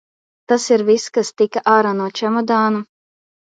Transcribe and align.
Tas 0.51 0.63
ir 0.75 0.83
viss, 0.87 1.05
kas 1.19 1.31
tika 1.43 1.63
ārā 1.75 1.93
no 2.01 2.09
čemodāna? 2.23 2.85